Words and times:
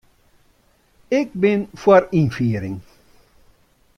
Ik 1.19 1.27
bin 1.41 1.59
foar 1.81 2.03
ynfiering. 2.19 2.77